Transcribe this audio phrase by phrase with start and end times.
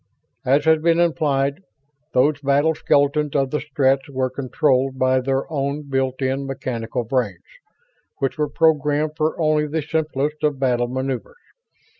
[0.47, 1.61] As has been implied,
[2.13, 7.43] those battle skeletons of the Stretts were controlled by their own built in mechanical brains,
[8.17, 11.35] which were programmed for only the simplest of battle maneuvers.